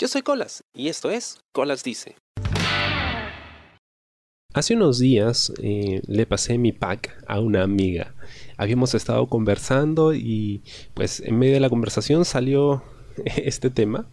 Yo 0.00 0.06
soy 0.06 0.22
Colas 0.22 0.62
y 0.72 0.86
esto 0.86 1.10
es 1.10 1.40
Colas 1.50 1.82
Dice. 1.82 2.14
Hace 4.54 4.76
unos 4.76 5.00
días 5.00 5.52
eh, 5.60 6.02
le 6.06 6.24
pasé 6.24 6.56
mi 6.56 6.70
pack 6.70 7.24
a 7.26 7.40
una 7.40 7.64
amiga. 7.64 8.14
Habíamos 8.56 8.94
estado 8.94 9.26
conversando 9.26 10.14
y 10.14 10.62
pues 10.94 11.18
en 11.18 11.36
medio 11.36 11.54
de 11.54 11.60
la 11.60 11.68
conversación 11.68 12.24
salió 12.24 12.84
este 13.24 13.70
tema, 13.70 14.06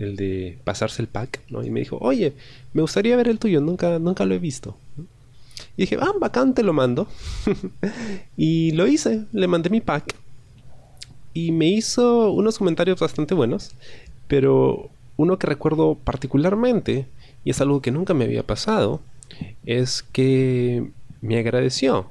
el 0.00 0.16
de 0.16 0.58
pasarse 0.64 1.02
el 1.02 1.08
pack, 1.08 1.40
¿no? 1.50 1.62
Y 1.62 1.70
me 1.70 1.80
dijo, 1.80 1.98
oye, 2.00 2.32
me 2.72 2.82
gustaría 2.82 3.14
ver 3.14 3.28
el 3.28 3.38
tuyo, 3.38 3.60
nunca, 3.60 4.00
nunca 4.00 4.26
lo 4.26 4.34
he 4.34 4.40
visto. 4.40 4.76
Y 5.76 5.82
dije, 5.82 5.98
ah, 6.00 6.14
bacán, 6.18 6.52
te 6.52 6.64
lo 6.64 6.72
mando. 6.72 7.06
y 8.36 8.72
lo 8.72 8.88
hice, 8.88 9.24
le 9.30 9.46
mandé 9.46 9.70
mi 9.70 9.80
pack. 9.80 10.16
Y 11.32 11.52
me 11.52 11.68
hizo 11.68 12.32
unos 12.32 12.58
comentarios 12.58 12.98
bastante 12.98 13.34
buenos, 13.34 13.70
pero 14.26 14.90
uno 15.18 15.38
que 15.38 15.48
recuerdo 15.48 15.96
particularmente, 15.96 17.06
y 17.44 17.50
es 17.50 17.60
algo 17.60 17.82
que 17.82 17.90
nunca 17.90 18.14
me 18.14 18.24
había 18.24 18.46
pasado, 18.46 19.02
es 19.66 20.02
que 20.02 20.90
me 21.20 21.38
agradeció. 21.38 22.10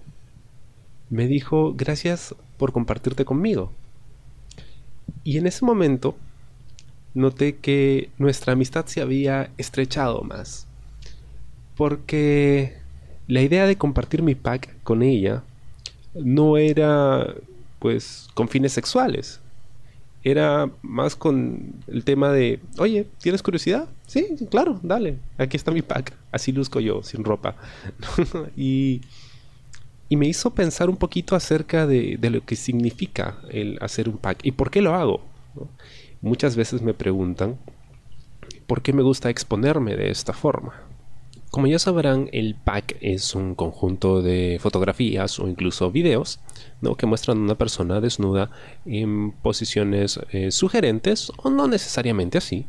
Me 1.10 1.26
dijo, 1.26 1.74
gracias 1.74 2.36
por 2.58 2.74
compartirte 2.74 3.24
conmigo. 3.24 3.72
Y 5.24 5.38
en 5.38 5.48
ese 5.48 5.66
momento 5.66 6.16
noté 7.14 7.56
que 7.56 8.10
nuestra 8.18 8.54
amistad 8.54 8.86
se 8.88 9.02
había 9.02 9.52
estrechado 9.58 10.22
más. 10.24 10.68
Porque 11.78 12.76
la 13.28 13.42
idea 13.42 13.66
de 13.68 13.78
compartir 13.78 14.22
mi 14.22 14.36
pack 14.36 14.76
con 14.84 15.02
ella 15.02 15.44
no 16.14 16.58
era 16.58 17.36
pues 17.80 18.28
con 18.34 18.50
fines 18.50 18.74
sexuales. 18.74 19.40
Era 20.24 20.70
más 20.82 21.16
con 21.16 21.74
el 21.88 22.04
tema 22.04 22.32
de, 22.32 22.60
oye, 22.80 23.08
¿tienes 23.22 23.42
curiosidad? 23.42 23.88
Sí, 24.08 24.28
claro, 24.50 24.80
dale, 24.84 25.20
aquí 25.38 25.56
está 25.56 25.72
mi 25.72 25.82
pack. 25.82 26.14
Así 26.32 26.52
luzco 26.52 26.80
yo, 26.80 27.04
sin 27.04 27.24
ropa. 27.24 27.56
y, 28.58 29.02
y, 30.10 30.16
me 30.18 30.28
hizo 30.28 30.52
pensar 30.52 30.90
un 30.90 30.98
poquito 30.98 31.36
acerca 31.36 31.88
de, 31.88 32.18
de, 32.18 32.30
lo 32.30 32.42
que 32.42 32.56
significa 32.56 33.38
el 33.50 33.78
hacer 33.82 34.10
un 34.10 34.18
pack 34.18 34.40
y 34.44 34.52
por 34.52 34.70
qué 34.70 34.82
lo 34.82 34.96
hago. 34.96 35.22
Muchas 36.22 36.56
veces 36.56 36.82
me 36.82 36.94
preguntan 36.94 37.58
por 38.66 38.82
qué 38.82 38.92
me 38.94 39.04
gusta 39.04 39.30
exponerme 39.30 39.96
de 39.96 40.10
esta 40.10 40.34
forma. 40.34 40.87
Como 41.52 41.68
ya 41.68 41.80
sabrán, 41.80 42.30
el 42.34 42.56
pack 42.56 42.98
es 43.00 43.34
un 43.34 43.56
conjunto 43.56 44.22
de 44.22 44.58
fotografías 44.62 45.40
o 45.40 45.48
incluso 45.48 45.92
videos 45.92 46.40
¿no? 46.82 46.96
que 46.96 47.06
muestran 47.06 47.38
a 47.38 47.42
una 47.42 47.56
persona 47.56 48.02
desnuda 48.02 48.52
en 48.86 49.32
posiciones 49.32 50.20
eh, 50.32 50.52
sugerentes 50.52 51.32
o 51.38 51.50
no 51.50 51.68
necesariamente 51.68 52.38
así, 52.38 52.68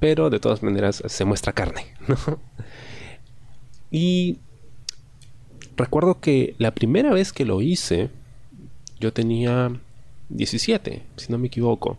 pero 0.00 0.30
de 0.30 0.40
todas 0.40 0.62
maneras 0.62 1.02
se 1.06 1.24
muestra 1.24 1.52
carne. 1.52 1.86
Y 3.94 4.38
recuerdo 5.76 6.18
que 6.18 6.54
la 6.56 6.70
primera 6.70 7.12
vez 7.12 7.34
que 7.34 7.44
lo 7.44 7.60
hice, 7.60 8.08
yo 8.98 9.12
tenía 9.12 9.70
17, 10.30 11.02
si 11.16 11.30
no 11.30 11.36
me 11.36 11.48
equivoco. 11.48 11.98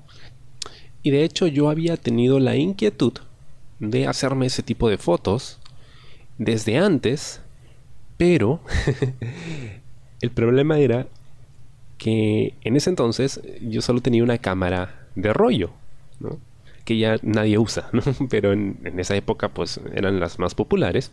Y 1.03 1.11
de 1.11 1.23
hecho 1.23 1.45
yo 1.45 1.69
había 1.69 1.95
tenido 1.97 2.39
la 2.39 2.55
inquietud 2.55 3.13
de 3.79 4.07
hacerme 4.07 4.47
ese 4.47 4.63
tipo 4.63 4.89
de 4.89 4.97
fotos 4.97 5.59
desde 6.37 6.77
antes, 6.77 7.41
pero 8.17 8.61
el 10.21 10.31
problema 10.31 10.79
era 10.79 11.07
que 11.97 12.53
en 12.63 12.75
ese 12.75 12.89
entonces 12.89 13.41
yo 13.61 13.81
solo 13.81 14.01
tenía 14.01 14.23
una 14.23 14.37
cámara 14.37 15.07
de 15.15 15.33
rollo, 15.33 15.71
que 16.85 16.97
ya 16.97 17.17
nadie 17.21 17.57
usa, 17.57 17.89
pero 18.29 18.51
en, 18.51 18.77
en, 18.83 18.99
esa 18.99 19.15
época 19.15 19.49
pues 19.49 19.79
eran 19.93 20.19
las 20.19 20.39
más 20.39 20.55
populares. 20.55 21.11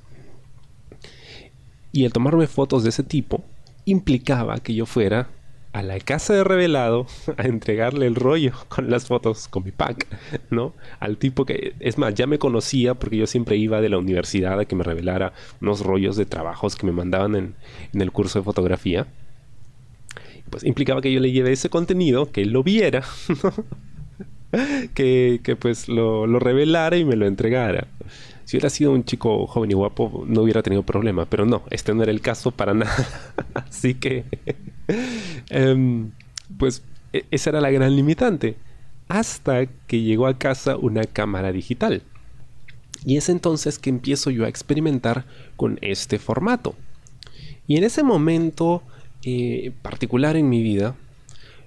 Y 1.93 2.05
el 2.05 2.13
tomarme 2.13 2.47
fotos 2.47 2.83
de 2.83 2.91
ese 2.91 3.03
tipo 3.03 3.43
implicaba 3.85 4.59
que 4.59 4.75
yo 4.75 4.87
fuera 4.87 5.29
a 5.73 5.83
la 5.83 5.99
casa 6.01 6.35
de 6.35 6.45
revelado 6.45 7.07
a 7.37 7.43
entregarle 7.45 8.07
el 8.07 8.15
rollo 8.15 8.53
con 8.69 8.91
las 8.91 9.07
fotos 9.07 9.49
con 9.49 9.65
mi 9.65 9.71
pack, 9.71 10.07
¿no? 10.51 10.75
Al 10.99 11.17
tipo 11.17 11.45
que, 11.45 11.75
es 11.81 11.99
más, 11.99 12.15
ya 12.15 12.27
me 12.27 12.39
conocía 12.39 12.95
porque 12.95 13.17
yo 13.17 13.27
siempre 13.27 13.57
iba 13.57 13.81
de 13.81 13.89
la 13.89 13.99
universidad 13.99 14.59
a 14.59 14.65
que 14.65 14.77
me 14.77 14.85
revelara 14.85 15.33
unos 15.61 15.81
rollos 15.81 16.17
de 16.17 16.27
trabajos 16.27 16.77
que 16.77 16.87
me 16.87 16.93
mandaban 16.93 17.37
en, 17.37 17.55
el 17.93 18.13
curso 18.13 18.41
de 18.41 18.45
fotografía. 18.45 19.07
Pues 20.49 20.65
implicaba 20.65 21.01
que 21.01 21.13
yo 21.13 21.21
le 21.21 21.31
lleve 21.31 21.53
ese 21.53 21.71
contenido, 21.71 22.33
que 22.33 22.43
él 22.43 22.51
lo 22.51 22.65
viera, 22.65 23.05
que, 24.95 25.41
que, 25.45 25.55
pues 25.55 25.89
lo, 25.89 26.27
lo 26.27 26.41
revelara 26.41 26.97
y 26.97 27.05
me 27.05 27.15
lo 27.15 27.27
entregara. 27.27 27.87
Si 28.51 28.57
hubiera 28.57 28.71
sido 28.71 28.91
un 28.91 29.05
chico 29.05 29.47
joven 29.47 29.71
y 29.71 29.75
guapo, 29.75 30.25
no 30.27 30.43
hubiera 30.43 30.61
tenido 30.61 30.83
problema, 30.83 31.25
pero 31.25 31.47
no, 31.47 31.63
este 31.71 31.95
no 31.95 32.03
era 32.03 32.11
el 32.11 32.21
caso 32.21 32.51
para 32.51 32.75
nada. 32.75 33.07
Así 33.55 33.95
que, 33.95 34.25
em, 35.51 36.11
pues 36.59 36.83
e, 37.13 37.25
esa 37.31 37.51
era 37.51 37.61
la 37.61 37.71
gran 37.71 37.95
limitante. 37.95 38.57
Hasta 39.09 39.67
que 39.67 40.03
llegó 40.03 40.27
a 40.27 40.39
casa 40.39 40.77
una 40.77 41.05
cámara 41.05 41.53
digital. 41.53 42.03
Y 43.05 43.17
es 43.17 43.29
entonces 43.29 43.79
que 43.79 43.91
empiezo 43.91 44.31
yo 44.31 44.45
a 44.45 44.49
experimentar 44.49 45.25
con 45.57 45.79
este 45.83 46.19
formato. 46.19 46.75
Y 47.67 47.77
en 47.77 47.85
ese 47.85 48.03
momento 48.03 48.83
eh, 49.23 49.73
particular 49.83 50.37
en 50.37 50.49
mi 50.49 50.63
vida, 50.63 50.97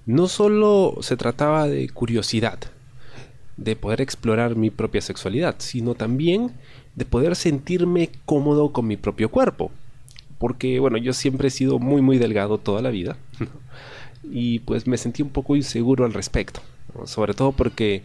no 0.06 0.26
solo 0.26 0.96
se 1.00 1.16
trataba 1.16 1.68
de 1.68 1.88
curiosidad, 1.88 2.58
de 3.56 3.76
poder 3.76 4.00
explorar 4.00 4.56
mi 4.56 4.70
propia 4.70 5.00
sexualidad, 5.00 5.56
sino 5.58 5.94
también 5.94 6.52
de 6.94 7.04
poder 7.04 7.36
sentirme 7.36 8.10
cómodo 8.26 8.72
con 8.72 8.86
mi 8.86 8.96
propio 8.96 9.30
cuerpo. 9.30 9.70
Porque, 10.44 10.78
bueno, 10.78 10.98
yo 10.98 11.14
siempre 11.14 11.48
he 11.48 11.50
sido 11.50 11.78
muy, 11.78 12.02
muy 12.02 12.18
delgado 12.18 12.58
toda 12.58 12.82
la 12.82 12.90
vida. 12.90 13.16
y 14.30 14.58
pues 14.58 14.86
me 14.86 14.98
sentí 14.98 15.22
un 15.22 15.30
poco 15.30 15.56
inseguro 15.56 16.04
al 16.04 16.12
respecto. 16.12 16.60
Sobre 17.06 17.32
todo 17.32 17.52
porque 17.52 18.02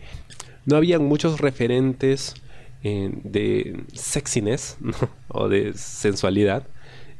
no 0.66 0.78
había 0.78 1.00
muchos 1.00 1.42
referentes 1.42 2.36
eh, 2.82 3.12
de 3.26 3.84
sexiness 3.92 4.78
o 5.28 5.50
de 5.50 5.74
sensualidad 5.74 6.66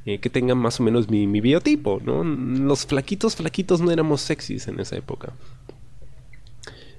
eh, 0.06 0.20
que 0.20 0.30
tengan 0.30 0.58
más 0.58 0.80
o 0.80 0.84
menos 0.84 1.10
mi, 1.10 1.28
mi 1.28 1.42
biotipo. 1.42 2.00
¿no? 2.02 2.24
Los 2.24 2.86
flaquitos, 2.86 3.36
flaquitos 3.36 3.82
no 3.82 3.92
éramos 3.92 4.22
sexys 4.22 4.70
en 4.70 4.80
esa 4.80 4.96
época. 4.96 5.34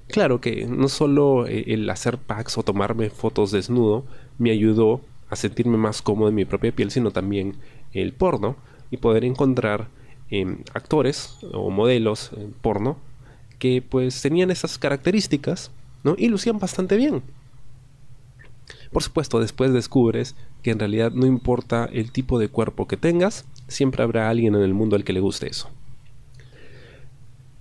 Claro 0.09 0.41
que 0.41 0.67
no 0.67 0.89
solo 0.89 1.47
eh, 1.47 1.63
el 1.73 1.89
hacer 1.89 2.19
packs 2.19 2.55
o 2.59 2.61
tomarme 2.61 3.09
fotos 3.09 3.49
desnudo 3.49 4.05
me 4.37 4.51
ayudó 4.51 5.01
a 5.31 5.35
sentirme 5.35 5.77
más 5.77 6.03
cómodo 6.03 6.29
en 6.29 6.35
mi 6.35 6.45
propia 6.45 6.71
piel, 6.71 6.91
sino 6.91 7.09
también 7.09 7.55
el 7.93 8.13
porno 8.13 8.55
y 8.89 8.97
poder 8.97 9.23
encontrar 9.23 9.89
em, 10.29 10.63
actores 10.73 11.37
o 11.53 11.69
modelos 11.69 12.31
en 12.35 12.51
porno 12.51 12.97
que 13.59 13.81
pues 13.81 14.21
tenían 14.21 14.51
esas 14.51 14.77
características 14.77 15.71
¿no? 16.03 16.15
y 16.17 16.27
lucían 16.27 16.59
bastante 16.59 16.97
bien. 16.97 17.21
Por 18.91 19.03
supuesto, 19.03 19.39
después 19.39 19.71
descubres 19.71 20.35
que 20.63 20.71
en 20.71 20.79
realidad 20.79 21.11
no 21.11 21.25
importa 21.25 21.89
el 21.91 22.11
tipo 22.11 22.39
de 22.39 22.49
cuerpo 22.49 22.87
que 22.87 22.97
tengas, 22.97 23.45
siempre 23.67 24.03
habrá 24.03 24.29
alguien 24.29 24.55
en 24.55 24.61
el 24.61 24.73
mundo 24.73 24.95
al 24.95 25.03
que 25.03 25.13
le 25.13 25.19
guste 25.19 25.47
eso. 25.47 25.69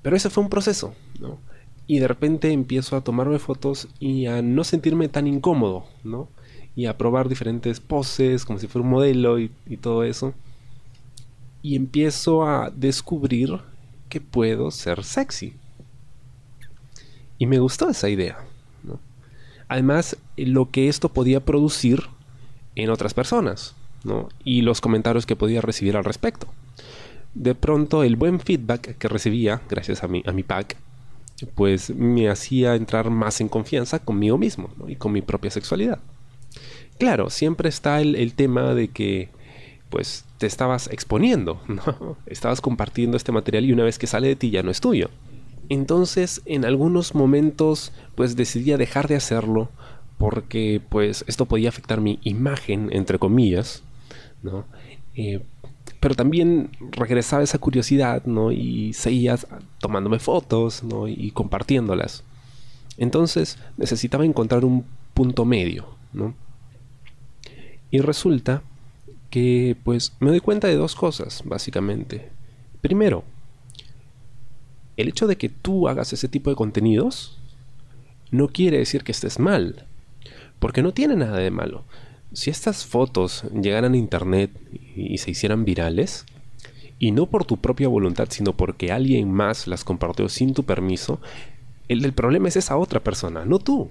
Pero 0.03 0.17
ese 0.17 0.31
fue 0.31 0.43
un 0.43 0.51
proceso, 0.51 0.95
¿no? 1.21 1.39
y 1.91 1.99
de 1.99 2.07
repente 2.07 2.53
empiezo 2.53 2.97
a 2.97 3.01
tomarme 3.01 3.41
fotos 3.41 3.89
y 3.99 4.27
a 4.27 4.43
no 4.43 4.63
sentirme 4.63 5.09
tan 5.09 5.27
incómodo, 5.27 5.87
¿no? 6.05 6.29
Y 6.81 6.87
a 6.87 6.97
probar 6.97 7.29
diferentes 7.29 7.79
poses, 7.79 8.47
como 8.47 8.59
si 8.59 8.67
fuera 8.67 8.87
un 8.87 8.91
modelo 8.91 9.39
y, 9.39 9.51
todo 9.83 10.03
eso. 10.03 10.33
Y 11.61 11.77
empiezo 11.77 12.43
a 12.47 12.71
descubrir 12.71 13.59
que 14.09 14.23
puedo 14.23 14.71
ser 14.71 15.05
sexy. 15.05 15.53
Y 17.37 17.45
me 17.45 17.59
gustó 17.59 17.91
esa 17.91 18.09
idea. 18.09 18.39
Además, 19.69 20.17
lo 20.39 20.71
que 20.71 20.89
esto 20.89 21.11
podía 21.11 21.45
producir 21.45 22.05
en 22.77 22.89
otras 22.89 23.13
personas, 23.13 23.75
¿no? 24.03 24.31
Y 24.43 24.63
los 24.63 24.81
comentarios 24.81 25.27
que 25.27 25.37
podía 25.37 25.61
recibir 25.61 25.99
al 25.99 26.05
respecto. 26.05 26.47
De 27.35 27.55
pronto, 27.55 28.05
el 28.05 28.17
buen 28.17 28.41
feedback 28.41 28.97
que 28.97 29.09
recibía, 29.09 29.61
gracias 29.69 30.03
a 30.03 30.09
mi, 30.09 30.23
a 30.25 30.33
mi 30.33 30.45
pack, 30.45 30.79
pues 31.55 31.95
me 31.95 32.31
hacía 32.31 32.75
entrar 32.75 33.11
más 33.11 33.43
en 33.43 33.51
confianza 33.51 33.99
conmigo 33.99 34.39
mismo 34.39 34.71
y 34.89 34.97
con 34.97 35.13
mi 35.13 35.21
propia 35.21 35.51
sexualidad. 35.51 36.01
Claro, 37.01 37.31
siempre 37.31 37.71
está 37.71 38.03
el, 38.03 38.35
tema 38.35 38.75
de 38.75 38.89
que 38.89 39.31
pues 39.89 40.27
te 40.37 40.47
estabas 40.47 40.87
exponiendo, 40.93 41.59
¿no? 41.67 42.19
Estabas 42.27 42.61
compartiendo 42.61 43.17
este 43.17 43.33
material 43.33 43.65
y 43.65 43.73
una 43.73 43.85
vez 43.85 43.99
que 43.99 44.07
sale 44.07 44.29
de 44.29 44.37
ti 44.37 44.51
ya 44.51 44.63
no 44.63 44.71
es 44.71 44.83
tuyo. 44.83 45.09
Entonces, 45.71 46.43
en 46.45 46.67
algunos 46.67 47.15
momentos, 47.15 47.93
pues 48.17 48.37
decidí 48.37 48.73
dejar 48.73 49.09
de 49.09 49.17
hacerlo 49.17 49.71
porque 50.19 50.83
pues 50.91 51.25
esto 51.27 51.47
podía 51.47 51.71
afectar 51.71 52.03
mi 52.03 52.19
imagen, 52.23 52.91
entre 52.93 53.19
comillas, 53.19 53.83
¿no? 54.43 54.67
Eh, 55.15 55.41
pero 56.01 56.15
también 56.15 56.69
regresaba 56.93 57.43
esa 57.43 57.57
curiosidad, 57.57 58.27
¿no? 58.27 58.53
Y 58.53 58.93
seguías 58.93 59.47
tomándome 59.79 60.19
fotos, 60.19 60.83
¿no? 60.83 61.09
Y 61.09 61.31
compartiéndolas. 61.31 62.25
Entonces 62.99 63.57
necesitaba 63.79 64.27
encontrar 64.27 64.67
un 64.67 64.85
punto 65.15 65.47
medio, 65.47 65.87
¿no? 66.13 66.35
Y 67.91 68.01
resulta 68.01 68.63
que 69.31 69.77
pues 69.85 70.13
me 70.21 70.31
doy 70.31 70.41
cuenta 70.41 70.69
de 70.69 70.77
dos 70.77 70.95
cosas, 70.95 71.43
básicamente. 71.45 72.29
Primero, 72.81 73.25
el 74.97 75.09
hecho 75.09 75.27
de 75.27 75.37
que 75.37 75.49
tú 75.49 75.89
hagas 75.89 76.13
ese 76.13 76.29
tipo 76.29 76.51
de 76.51 76.57
contenidos 76.57 77.39
no 78.31 78.49
quiere 78.49 78.79
decir 78.79 79.03
que 79.03 79.13
estés 79.13 79.39
mal, 79.39 79.87
porque 80.59 80.83
no 80.83 80.93
tiene 80.93 81.17
nada 81.17 81.39
de 81.39 81.51
malo. 81.51 81.85
Si 82.33 82.51
estas 82.51 82.87
fotos 82.87 83.45
llegaran 83.61 83.95
a 83.95 83.97
internet 83.97 84.51
y 84.95 85.19
se 85.19 85.33
hicieran 85.33 85.65
virales, 85.65 86.27
y 86.99 87.13
no 87.13 87.27
por 87.27 87.45
tu 87.45 87.57
propia 87.57 87.89
voluntad, 87.89 88.29
sino 88.31 88.53
porque 88.53 88.93
alguien 88.93 89.33
más 89.33 89.67
las 89.67 89.85
compartió 89.85 90.29
sin 90.29 90.53
tu 90.53 90.65
permiso, 90.65 91.19
el 91.89 92.13
problema 92.13 92.49
es 92.49 92.57
esa 92.57 92.77
otra 92.77 93.01
persona, 93.01 93.45
no 93.45 93.59
tú. 93.59 93.91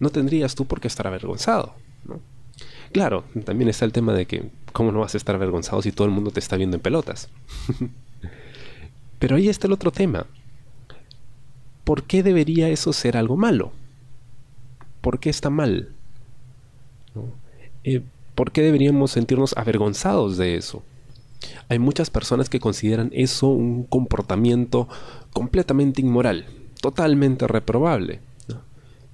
No 0.00 0.10
tendrías 0.10 0.54
tú 0.54 0.64
por 0.64 0.80
qué 0.80 0.88
estar 0.88 1.06
avergonzado. 1.06 1.74
Claro, 2.92 3.24
también 3.44 3.68
está 3.68 3.84
el 3.84 3.92
tema 3.92 4.12
de 4.14 4.26
que, 4.26 4.50
¿cómo 4.72 4.92
no 4.92 5.00
vas 5.00 5.14
a 5.14 5.18
estar 5.18 5.34
avergonzado 5.34 5.82
si 5.82 5.92
todo 5.92 6.06
el 6.06 6.14
mundo 6.14 6.30
te 6.30 6.40
está 6.40 6.56
viendo 6.56 6.76
en 6.76 6.82
pelotas? 6.82 7.28
Pero 9.18 9.36
ahí 9.36 9.48
está 9.48 9.66
el 9.66 9.72
otro 9.72 9.90
tema. 9.90 10.26
¿Por 11.84 12.04
qué 12.04 12.22
debería 12.22 12.68
eso 12.68 12.92
ser 12.92 13.16
algo 13.16 13.36
malo? 13.36 13.72
¿Por 15.00 15.18
qué 15.18 15.30
está 15.30 15.50
mal? 15.50 15.88
Eh, 17.84 18.02
¿Por 18.34 18.52
qué 18.52 18.62
deberíamos 18.62 19.10
sentirnos 19.10 19.56
avergonzados 19.56 20.36
de 20.36 20.56
eso? 20.56 20.82
Hay 21.68 21.78
muchas 21.78 22.10
personas 22.10 22.48
que 22.48 22.60
consideran 22.60 23.10
eso 23.12 23.48
un 23.48 23.84
comportamiento 23.84 24.88
completamente 25.32 26.00
inmoral, 26.00 26.46
totalmente 26.80 27.46
reprobable. 27.46 28.20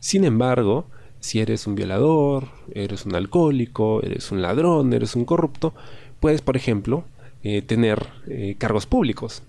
Sin 0.01 0.25
embargo, 0.25 0.87
si 1.25 1.41
eres 1.41 1.67
un 1.67 1.75
violador, 1.75 2.49
eres 2.75 3.07
un 3.07 3.15
alcohólico, 3.15 4.03
eres 4.03 4.31
un 4.31 4.43
ladrón, 4.43 4.93
eres 4.93 5.17
un 5.17 5.25
corrupto, 5.25 5.73
puedes, 6.21 6.43
por 6.43 6.55
ejemplo, 6.55 7.05
eh, 7.43 7.63
tener 7.63 8.09
eh, 8.27 8.57
cargos 8.59 8.85
públicos, 8.85 9.43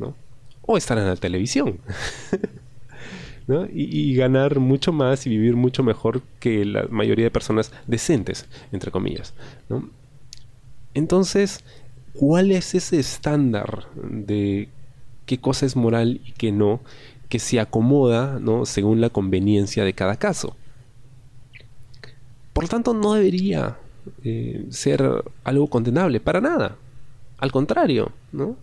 O 0.61 0.77
estar 0.77 0.97
en 0.97 1.05
la 1.05 1.17
televisión. 1.17 1.79
y, 3.73 4.15
ganar 4.15 4.61
mucho 4.61 4.93
más 4.93 5.27
y 5.27 5.29
vivir 5.29 5.57
mucho 5.57 5.83
mejor 5.83 6.21
que 6.39 6.63
la 6.63 6.87
mayoría 6.89 7.25
de 7.25 7.31
personas 7.31 7.73
decentes, 7.87 8.45
entre 8.71 8.89
comillas. 8.89 9.33
Entonces, 10.93 11.61
¿cuál 12.13 12.53
es 12.53 12.73
ese 12.73 12.99
estándar 13.01 13.87
de 14.01 14.69
qué 15.25 15.39
cosa 15.39 15.65
es 15.65 15.75
moral 15.75 16.21
y 16.25 16.31
qué 16.31 16.53
no, 16.53 16.79
que 17.27 17.39
se 17.39 17.59
acomoda 17.59 18.39
¿no? 18.39 18.65
según 18.65 19.01
la 19.01 19.09
conveniencia 19.09 19.83
de 19.83 19.91
cada 19.91 20.15
caso? 20.15 20.55
Por 22.55 22.63
lo 22.63 22.69
tanto, 22.69 22.93
no 22.93 23.15
debería 23.15 23.77
eh, 24.23 24.65
ser 24.69 25.25
algo 25.43 25.67
condenable, 25.67 26.21
para 26.21 26.39
nada. 26.39 26.77
Al 27.37 27.51
contrario, 27.51 28.13
¿no? 28.31 28.55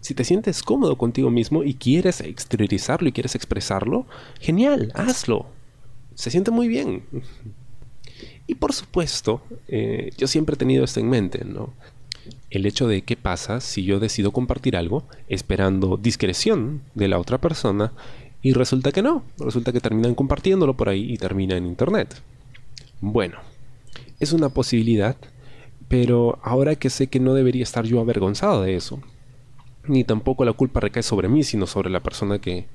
Si 0.00 0.14
te 0.14 0.24
sientes 0.24 0.62
cómodo 0.62 0.96
contigo 0.96 1.30
mismo 1.30 1.64
y 1.64 1.74
quieres 1.74 2.22
exteriorizarlo 2.22 3.06
y 3.06 3.12
quieres 3.12 3.34
expresarlo, 3.34 4.06
genial, 4.40 4.90
hazlo. 4.94 5.44
Se 6.14 6.30
siente 6.30 6.50
muy 6.50 6.66
bien. 6.66 7.02
Y 8.46 8.54
por 8.54 8.72
supuesto, 8.72 9.42
eh, 9.68 10.08
yo 10.16 10.26
siempre 10.26 10.54
he 10.54 10.58
tenido 10.58 10.82
esto 10.82 10.98
en 10.98 11.10
mente, 11.10 11.44
¿no? 11.44 11.74
El 12.48 12.64
hecho 12.64 12.88
de 12.88 13.02
qué 13.02 13.18
pasa 13.18 13.60
si 13.60 13.84
yo 13.84 14.00
decido 14.00 14.32
compartir 14.32 14.78
algo 14.78 15.04
esperando 15.28 15.98
discreción 15.98 16.80
de 16.94 17.08
la 17.08 17.18
otra 17.18 17.36
persona 17.36 17.92
y 18.40 18.54
resulta 18.54 18.92
que 18.92 19.02
no, 19.02 19.24
resulta 19.38 19.72
que 19.72 19.80
terminan 19.80 20.14
compartiéndolo 20.14 20.74
por 20.74 20.88
ahí 20.88 21.12
y 21.12 21.18
termina 21.18 21.54
en 21.58 21.66
internet. 21.66 22.22
Bueno, 23.06 23.36
es 24.18 24.32
una 24.32 24.48
posibilidad, 24.48 25.14
pero 25.88 26.38
ahora 26.42 26.74
que 26.74 26.88
sé 26.88 27.08
que 27.08 27.20
no 27.20 27.34
debería 27.34 27.62
estar 27.62 27.84
yo 27.84 28.00
avergonzado 28.00 28.62
de 28.62 28.76
eso, 28.76 28.98
ni 29.86 30.04
tampoco 30.04 30.46
la 30.46 30.54
culpa 30.54 30.80
recae 30.80 31.02
sobre 31.02 31.28
mí, 31.28 31.44
sino 31.44 31.66
sobre 31.66 31.90
la 31.90 32.00
persona 32.00 32.38
que, 32.38 32.66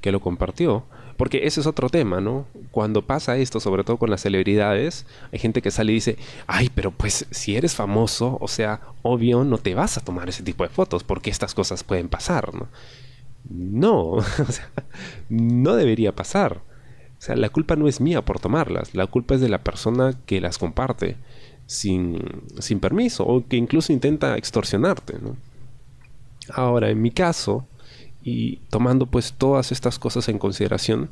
que 0.00 0.12
lo 0.12 0.20
compartió, 0.20 0.84
porque 1.16 1.48
ese 1.48 1.58
es 1.58 1.66
otro 1.66 1.88
tema, 1.88 2.20
¿no? 2.20 2.46
Cuando 2.70 3.02
pasa 3.02 3.36
esto, 3.38 3.58
sobre 3.58 3.82
todo 3.82 3.96
con 3.96 4.08
las 4.08 4.22
celebridades, 4.22 5.04
hay 5.32 5.40
gente 5.40 5.62
que 5.62 5.72
sale 5.72 5.90
y 5.90 5.96
dice, 5.96 6.16
ay, 6.46 6.70
pero 6.72 6.92
pues 6.92 7.26
si 7.32 7.56
eres 7.56 7.74
famoso, 7.74 8.38
o 8.40 8.46
sea, 8.46 8.82
obvio 9.02 9.42
no 9.42 9.58
te 9.58 9.74
vas 9.74 9.98
a 9.98 10.00
tomar 10.00 10.28
ese 10.28 10.44
tipo 10.44 10.62
de 10.62 10.70
fotos, 10.70 11.02
porque 11.02 11.28
estas 11.28 11.54
cosas 11.54 11.82
pueden 11.82 12.08
pasar, 12.08 12.54
¿no? 12.54 12.68
No, 13.50 14.10
o 14.12 14.22
sea, 14.22 14.70
no 15.28 15.74
debería 15.74 16.14
pasar. 16.14 16.62
O 17.22 17.24
sea, 17.24 17.36
la 17.36 17.50
culpa 17.50 17.76
no 17.76 17.86
es 17.86 18.00
mía 18.00 18.24
por 18.24 18.40
tomarlas, 18.40 18.96
la 18.96 19.06
culpa 19.06 19.36
es 19.36 19.40
de 19.40 19.48
la 19.48 19.62
persona 19.62 20.18
que 20.26 20.40
las 20.40 20.58
comparte 20.58 21.14
sin, 21.66 22.18
sin 22.58 22.80
permiso 22.80 23.24
o 23.24 23.46
que 23.46 23.56
incluso 23.56 23.92
intenta 23.92 24.36
extorsionarte. 24.36 25.18
Ahora, 26.52 26.90
en 26.90 27.00
mi 27.00 27.12
caso, 27.12 27.64
y 28.24 28.56
tomando 28.70 29.06
pues 29.06 29.34
todas 29.34 29.70
estas 29.70 30.00
cosas 30.00 30.28
en 30.28 30.40
consideración, 30.40 31.10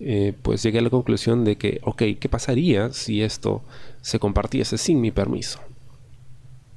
eh, 0.00 0.34
pues 0.42 0.62
llegué 0.62 0.80
a 0.80 0.82
la 0.82 0.90
conclusión 0.90 1.46
de 1.46 1.56
que, 1.56 1.80
ok, 1.82 2.02
¿qué 2.20 2.28
pasaría 2.28 2.92
si 2.92 3.22
esto 3.22 3.62
se 4.02 4.18
compartiese 4.18 4.76
sin 4.76 5.00
mi 5.00 5.12
permiso? 5.12 5.60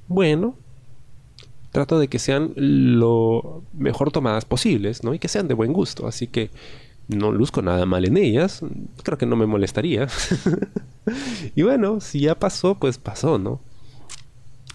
Bueno, 0.08 0.56
trato 1.74 2.00
de 2.00 2.08
que 2.08 2.20
sean 2.20 2.54
lo 2.56 3.64
mejor 3.74 4.14
tomadas 4.14 4.46
posibles, 4.46 5.04
¿no? 5.04 5.14
Y 5.14 5.20
que 5.20 5.28
sean 5.28 5.50
de 5.50 5.56
buen 5.56 5.74
gusto, 5.74 6.08
así 6.08 6.28
que 6.28 6.52
no 7.08 7.32
luzco 7.32 7.62
nada 7.62 7.86
mal 7.86 8.06
en 8.06 8.18
ellas, 8.18 8.62
creo 9.04 9.18
que 9.18 9.26
no 9.26 9.36
me 9.36 9.46
molestaría. 9.46 10.08
y 11.56 11.62
bueno, 11.62 12.00
si 12.00 12.22
ya 12.22 12.36
pasó, 12.36 12.76
pues 12.76 12.98
pasó, 12.98 13.38
¿no? 13.38 13.62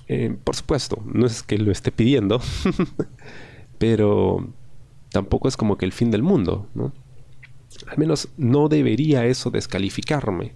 Eh, 0.09 0.37
por 0.45 0.55
supuesto, 0.55 1.03
no 1.05 1.27
es 1.27 1.43
que 1.43 1.59
lo 1.59 1.73
esté 1.73 1.91
pidiendo, 1.91 2.41
pero 3.79 4.49
tampoco 5.11 5.49
es 5.49 5.57
como 5.57 5.77
que 5.77 5.85
el 5.85 5.93
fin 5.93 6.11
del 6.11 6.23
mundo, 6.23 6.69
¿no? 6.75 6.93
Al 7.89 7.99
menos 7.99 8.29
no 8.37 8.69
debería 8.69 9.27
eso 9.27 9.51
descalificarme 9.51 10.55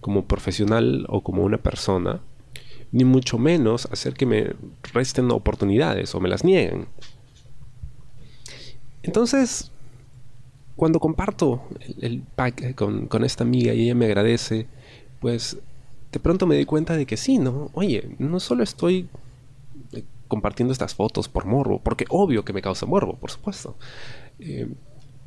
como 0.00 0.26
profesional 0.26 1.06
o 1.08 1.22
como 1.22 1.42
una 1.42 1.58
persona, 1.58 2.20
ni 2.92 3.04
mucho 3.04 3.38
menos 3.38 3.86
hacer 3.90 4.14
que 4.14 4.26
me 4.26 4.54
resten 4.92 5.30
oportunidades 5.30 6.14
o 6.14 6.20
me 6.20 6.28
las 6.28 6.44
nieguen. 6.44 6.86
Entonces, 9.02 9.71
cuando 10.82 10.98
comparto 10.98 11.62
el, 12.00 12.22
pack 12.22 12.74
con, 12.74 13.06
con, 13.06 13.22
esta 13.22 13.44
amiga 13.44 13.72
y 13.72 13.84
ella 13.84 13.94
me 13.94 14.06
agradece, 14.06 14.66
pues 15.20 15.56
de 16.10 16.18
pronto 16.18 16.44
me 16.44 16.56
di 16.56 16.64
cuenta 16.64 16.96
de 16.96 17.06
que 17.06 17.16
sí, 17.16 17.38
¿no? 17.38 17.70
Oye, 17.72 18.16
no 18.18 18.40
solo 18.40 18.64
estoy 18.64 19.08
eh, 19.92 20.02
compartiendo 20.26 20.72
estas 20.72 20.96
fotos 20.96 21.28
por 21.28 21.46
morbo, 21.46 21.80
porque 21.84 22.04
obvio 22.08 22.44
que 22.44 22.52
me 22.52 22.62
causa 22.62 22.84
morbo, 22.84 23.14
por 23.14 23.30
supuesto. 23.30 23.76
Eh, 24.40 24.74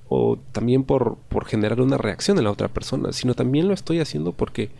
o 0.09 0.37
también 0.51 0.83
por, 0.83 1.19
por, 1.29 1.45
generar 1.45 1.79
una 1.79 1.97
reacción 1.97 2.37
en 2.37 2.43
la 2.43 2.51
otra 2.51 2.67
persona, 2.67 3.13
sino 3.13 3.33
también 3.33 3.69
lo 3.69 3.73
estoy 3.73 4.01
haciendo 4.01 4.33
porque, 4.33 4.71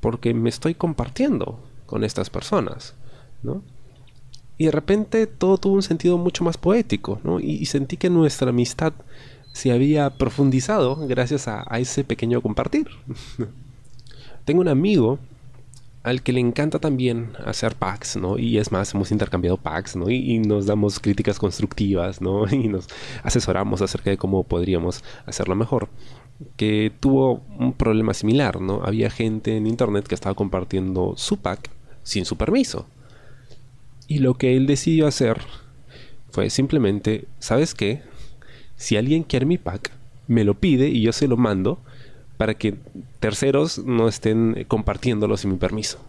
porque 0.00 0.34
me 0.34 0.48
estoy 0.48 0.74
compartiendo 0.74 1.60
con 1.86 2.02
estas 2.02 2.28
personas, 2.28 2.96
¿no? 3.44 3.62
Y 4.58 4.64
de 4.64 4.72
repente 4.72 5.28
todo 5.28 5.58
tuvo 5.58 5.74
un 5.74 5.82
sentido 5.84 6.18
mucho 6.18 6.42
más 6.42 6.58
poético, 6.58 7.20
¿no? 7.22 7.38
Y, 7.38 7.64
sentí 7.66 7.96
que 7.96 8.10
nuestra 8.10 8.50
amistad 8.50 8.94
se 9.52 9.70
había 9.72 10.10
profundizado 10.10 10.96
gracias 11.06 11.46
a, 11.48 11.64
ese 11.78 12.04
pequeño 12.04 12.40
compartir. 12.40 12.88
Tengo 14.44 14.60
un 14.60 14.68
amigo 14.68 15.18
al 16.02 16.22
que 16.22 16.32
le 16.32 16.40
encanta 16.40 16.80
también 16.80 17.30
hacer 17.44 17.76
packs, 17.76 18.16
¿no? 18.16 18.38
Y 18.38 18.58
es 18.58 18.72
más, 18.72 18.92
hemos 18.92 19.12
intercambiado 19.12 19.56
packs, 19.56 19.94
¿no? 19.94 20.10
Y, 20.10 20.40
nos 20.40 20.66
damos 20.66 20.98
críticas 20.98 21.38
constructivas, 21.38 22.20
¿no? 22.20 22.46
Y 22.50 22.68
nos 22.68 22.88
asesoramos 23.22 23.82
acerca 23.82 24.10
de 24.10 24.16
cómo 24.16 24.42
podríamos 24.42 25.04
hacerlo 25.26 25.54
mejor. 25.54 25.88
Que 26.56 26.90
tuvo 26.98 27.42
un 27.56 27.72
problema 27.72 28.14
similar, 28.14 28.60
¿no? 28.60 28.82
Había 28.82 29.10
gente 29.10 29.56
en 29.56 29.66
internet 29.66 30.08
que 30.08 30.16
estaba 30.16 30.34
compartiendo 30.34 31.14
su 31.16 31.36
pack 31.36 31.70
sin 32.02 32.24
su 32.24 32.36
permiso. 32.36 32.86
Y 34.08 34.18
lo 34.18 34.34
que 34.34 34.56
él 34.56 34.66
decidió 34.66 35.06
hacer 35.06 35.40
fue 36.30 36.50
simplemente, 36.50 37.26
¿sabes 37.38 37.74
qué? 37.74 38.02
Si 38.82 38.96
alguien 38.96 39.22
quiere 39.22 39.46
mi 39.46 39.58
pack, 39.58 39.92
me 40.26 40.42
lo 40.42 40.54
pide 40.54 40.88
y 40.88 41.02
yo 41.02 41.12
se 41.12 41.28
lo 41.28 41.36
mando 41.36 41.78
para 42.36 42.54
que 42.54 42.74
terceros 43.20 43.78
no 43.78 44.08
estén 44.08 44.56
eh, 44.58 44.64
compartiéndolo 44.64 45.36
sin 45.36 45.52
mi 45.52 45.56
permiso. 45.56 46.00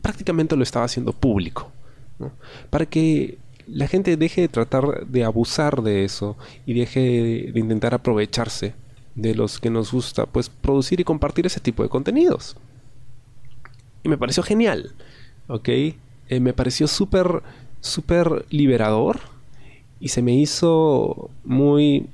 Prácticamente 0.00 0.56
lo 0.56 0.62
estaba 0.62 0.86
haciendo 0.86 1.12
público, 1.12 1.70
para 2.70 2.86
que 2.86 3.36
la 3.66 3.88
gente 3.88 4.16
deje 4.16 4.40
de 4.40 4.48
tratar 4.48 5.06
de 5.06 5.22
abusar 5.22 5.82
de 5.82 6.04
eso 6.04 6.38
y 6.64 6.72
deje 6.72 7.52
de, 7.52 7.60
intentar 7.60 7.92
aprovecharse 7.92 8.72
de 9.14 9.34
los 9.34 9.60
que 9.60 9.68
nos 9.68 9.92
gusta 9.92 10.24
pues 10.24 10.48
producir 10.48 10.98
y 10.98 11.04
compartir 11.04 11.44
ese 11.44 11.60
tipo 11.60 11.82
de 11.82 11.90
contenidos. 11.90 12.56
Y 14.02 14.08
me 14.08 14.16
pareció 14.16 14.42
genial. 14.42 14.94
Eh, 15.66 16.40
me 16.40 16.54
pareció 16.54 16.88
súper, 16.88 17.42
súper 17.82 18.46
liberador 18.48 19.31
y 20.02 20.08
se 20.08 20.20
me 20.20 20.34
hizo 20.34 21.30
muy 21.44 22.08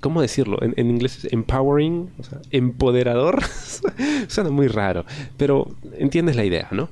¿cómo 0.00 0.20
decirlo? 0.20 0.58
En, 0.62 0.90
inglés 0.90 1.26
empowering, 1.30 2.10
o 2.18 2.22
sea, 2.22 2.40
empoderador. 2.50 3.42
Suena 4.28 4.50
muy 4.50 4.68
raro, 4.68 5.04
pero 5.36 5.74
entiendes 5.98 6.36
la 6.36 6.44
idea, 6.44 6.68
¿no? 6.70 6.90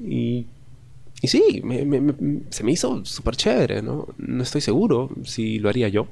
Y, 0.00 0.46
y 1.22 1.28
sí, 1.28 1.62
se 2.50 2.64
me 2.64 2.72
hizo 2.72 3.04
súper 3.04 3.36
chévere, 3.36 3.82
¿no? 3.82 4.06
No 4.18 4.42
estoy 4.42 4.60
seguro 4.60 5.10
si 5.24 5.58
lo 5.58 5.68
haría 5.68 5.88
yo, 5.88 6.06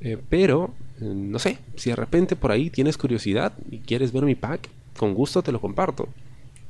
eh, 0.00 0.18
pero 0.28 0.74
eh, 1.00 1.04
no 1.04 1.38
sé, 1.38 1.58
si 1.76 1.90
de 1.90 1.96
repente 1.96 2.36
por 2.36 2.52
ahí 2.52 2.70
tienes 2.70 2.98
curiosidad 2.98 3.52
y 3.70 3.78
quieres 3.78 4.12
ver 4.12 4.24
mi 4.24 4.34
pack, 4.34 4.68
con 4.96 5.14
gusto 5.14 5.42
te 5.42 5.52
lo 5.52 5.60
comparto. 5.60 6.08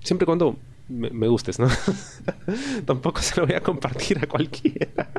Siempre 0.01 0.25
y 0.25 0.27
cuando 0.27 0.57
me, 0.89 1.29
gustes, 1.29 1.59
¿no? 1.59 1.69
Tampoco 2.85 3.21
se 3.21 3.41
lo 3.41 3.47
voy 3.47 3.57
a 3.57 3.61
compartir 3.63 4.19
a 4.23 4.27
cualquiera. 4.27 5.11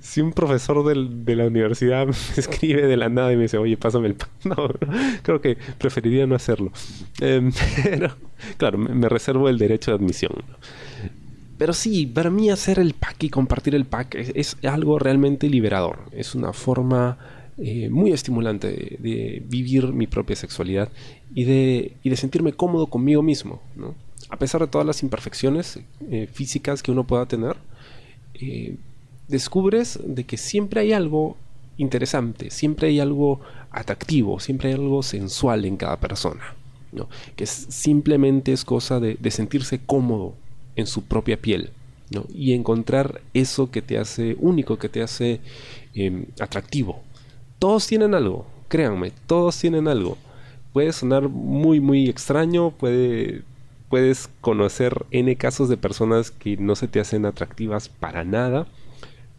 Si 0.00 0.20
un 0.20 0.32
profesor 0.32 0.84
de 0.84 1.36
la 1.36 1.46
universidad 1.46 2.06
me 2.06 2.12
escribe 2.36 2.86
de 2.86 2.96
la 2.96 3.08
nada 3.08 3.32
y 3.32 3.36
me 3.36 3.42
dice, 3.42 3.58
oye, 3.58 3.76
pásame 3.76 4.08
el 4.08 4.14
pack. 4.14 4.30
No, 4.46 4.68
creo 5.22 5.40
que 5.40 5.56
preferiría 5.78 6.26
no 6.26 6.36
hacerlo. 6.36 6.70
Em, 7.20 7.50
pero, 7.82 8.14
claro, 8.56 8.78
me, 8.78 9.08
reservo 9.08 9.48
el 9.48 9.58
derecho 9.58 9.90
de 9.90 9.96
admisión. 9.96 10.32
Pero 11.58 11.72
sí, 11.72 12.06
para 12.06 12.30
mí 12.30 12.50
hacer 12.50 12.78
el 12.78 12.94
pack 12.94 13.24
y 13.24 13.30
compartir 13.30 13.74
el 13.74 13.86
pack 13.86 14.14
es, 14.14 14.56
algo 14.62 14.98
realmente 14.98 15.48
liberador. 15.48 16.04
Es 16.12 16.34
una 16.34 16.52
forma 16.52 17.18
eh, 17.58 17.88
muy 17.90 18.12
estimulante 18.12 18.98
de, 19.00 19.42
vivir 19.46 19.88
mi 19.88 20.06
propia 20.06 20.36
sexualidad 20.36 20.90
y 21.34 21.44
de, 21.44 21.96
y 22.02 22.10
de 22.10 22.16
sentirme 22.16 22.52
cómodo 22.52 22.86
conmigo 22.86 23.22
mismo. 23.22 23.62
¿no? 23.74 23.94
A 24.28 24.38
pesar 24.38 24.60
de 24.60 24.66
todas 24.66 24.86
las 24.86 25.02
imperfecciones 25.02 25.80
eh, 26.10 26.28
físicas 26.32 26.82
que 26.82 26.92
uno 26.92 27.04
pueda 27.04 27.26
tener, 27.26 27.56
eh, 28.34 28.76
descubres 29.28 29.98
de 30.02 30.24
que 30.24 30.36
siempre 30.36 30.80
hay 30.80 30.92
algo 30.92 31.36
interesante, 31.78 32.50
siempre 32.50 32.88
hay 32.88 33.00
algo 33.00 33.40
atractivo, 33.70 34.40
siempre 34.40 34.68
hay 34.68 34.74
algo 34.74 35.02
sensual 35.02 35.64
en 35.64 35.76
cada 35.76 35.98
persona. 35.98 36.54
¿no? 36.92 37.08
Que 37.34 37.46
simplemente 37.46 38.52
es 38.52 38.64
cosa 38.64 39.00
de, 39.00 39.18
sentirse 39.30 39.80
cómodo 39.84 40.34
en 40.76 40.86
su 40.86 41.02
propia 41.02 41.36
piel. 41.36 41.70
¿no? 42.10 42.24
Y 42.32 42.52
encontrar 42.52 43.20
eso 43.34 43.70
que 43.70 43.82
te 43.82 43.98
hace 43.98 44.36
único, 44.38 44.78
que 44.78 44.88
te 44.88 45.02
hace 45.02 45.40
em, 45.94 46.26
atractivo. 46.40 47.02
Todos 47.58 47.86
tienen 47.86 48.14
algo, 48.14 48.46
créanme, 48.68 49.12
todos 49.26 49.58
tienen 49.58 49.88
algo. 49.88 50.16
Puede 50.72 50.92
sonar 50.92 51.28
muy, 51.28 51.80
muy 51.80 52.08
extraño, 52.08 52.70
puede, 52.70 53.42
puedes 53.88 54.28
conocer 54.40 55.04
N 55.10 55.34
casos 55.36 55.68
de 55.68 55.76
personas 55.76 56.30
que 56.30 56.56
no 56.56 56.76
se 56.76 56.86
te 56.86 57.00
hacen 57.00 57.26
atractivas 57.26 57.88
para 57.88 58.24
nada 58.24 58.66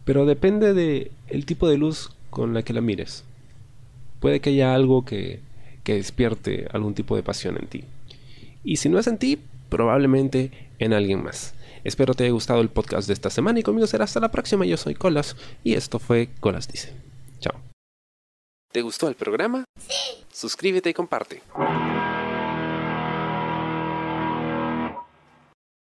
pero 0.08 0.24
depende 0.24 0.72
de 0.72 1.10
el 1.28 1.44
tipo 1.44 1.68
de 1.68 1.76
luz 1.76 2.12
con 2.30 2.54
la 2.54 2.62
que 2.62 2.72
la 2.72 2.80
mires. 2.80 3.24
Puede 4.20 4.40
que 4.40 4.48
haya 4.48 4.72
algo 4.72 5.04
que, 5.04 5.40
que 5.84 5.96
despierte 5.96 6.66
algún 6.72 6.94
tipo 6.94 7.14
de 7.14 7.22
pasión 7.22 7.58
en 7.58 7.66
ti. 7.66 7.84
Y 8.64 8.78
si 8.78 8.88
no 8.88 8.98
es 8.98 9.06
en 9.06 9.18
ti, 9.18 9.38
probablemente 9.68 10.50
en 10.78 10.94
alguien 10.94 11.22
más. 11.22 11.52
Espero 11.84 12.14
te 12.14 12.24
haya 12.24 12.32
gustado 12.32 12.62
el 12.62 12.70
podcast 12.70 13.06
de 13.06 13.12
esta 13.12 13.28
semana 13.28 13.60
y 13.60 13.62
conmigo 13.62 13.86
será 13.86 14.04
hasta 14.04 14.18
la 14.18 14.30
próxima. 14.30 14.64
Yo 14.64 14.78
soy 14.78 14.94
Colas 14.94 15.36
y 15.62 15.74
esto 15.74 15.98
fue 15.98 16.30
Colas 16.40 16.68
Dice. 16.68 16.94
Chao. 17.40 17.60
¿Te 18.72 18.80
gustó 18.80 19.10
el 19.10 19.14
programa? 19.14 19.64
Sí. 19.78 20.24
Suscríbete 20.32 20.88
y 20.88 20.94
comparte. 20.94 21.42